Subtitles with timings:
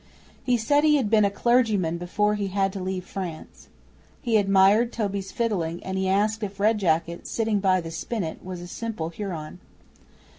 [0.43, 3.67] He said he had been a clergyman before he had to leave France.
[4.19, 8.43] He admired at Toby's fiddling, and he asked if Red Jacket, sitting by the spinet,
[8.43, 9.59] was a simple Huron.